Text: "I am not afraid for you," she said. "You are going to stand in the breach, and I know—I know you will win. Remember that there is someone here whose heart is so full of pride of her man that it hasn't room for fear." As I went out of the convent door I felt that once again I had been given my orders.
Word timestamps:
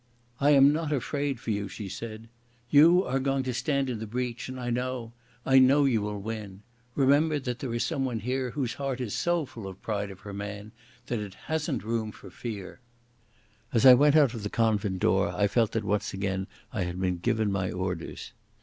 "I 0.39 0.49
am 0.49 0.73
not 0.73 0.91
afraid 0.91 1.39
for 1.39 1.51
you," 1.51 1.67
she 1.67 1.87
said. 1.87 2.27
"You 2.71 3.03
are 3.05 3.19
going 3.19 3.43
to 3.43 3.53
stand 3.53 3.87
in 3.87 3.99
the 3.99 4.07
breach, 4.07 4.49
and 4.49 4.59
I 4.59 4.71
know—I 4.71 5.59
know 5.59 5.85
you 5.85 6.01
will 6.01 6.19
win. 6.19 6.63
Remember 6.95 7.37
that 7.37 7.59
there 7.59 7.71
is 7.75 7.83
someone 7.83 8.17
here 8.21 8.49
whose 8.49 8.73
heart 8.73 8.99
is 8.99 9.13
so 9.13 9.45
full 9.45 9.67
of 9.67 9.79
pride 9.83 10.09
of 10.09 10.21
her 10.21 10.33
man 10.33 10.71
that 11.05 11.19
it 11.19 11.35
hasn't 11.45 11.83
room 11.83 12.11
for 12.11 12.31
fear." 12.31 12.79
As 13.71 13.85
I 13.85 13.93
went 13.93 14.15
out 14.15 14.33
of 14.33 14.41
the 14.41 14.49
convent 14.49 14.97
door 15.01 15.29
I 15.31 15.45
felt 15.47 15.71
that 15.73 15.83
once 15.83 16.15
again 16.15 16.47
I 16.73 16.81
had 16.85 16.99
been 16.99 17.19
given 17.19 17.51
my 17.51 17.69
orders. 17.71 18.31